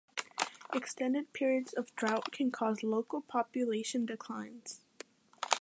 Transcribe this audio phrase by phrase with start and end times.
[0.73, 4.81] Extended periods of drought can cause local population declines.